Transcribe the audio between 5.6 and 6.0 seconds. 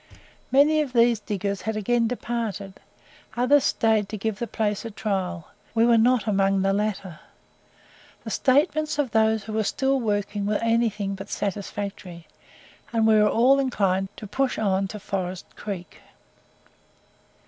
we were